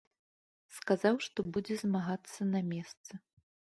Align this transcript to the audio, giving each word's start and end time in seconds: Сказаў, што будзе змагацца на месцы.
Сказаў, 0.77 1.19
што 1.27 1.39
будзе 1.57 1.77
змагацца 1.85 2.39
на 2.57 2.63
месцы. 2.71 3.13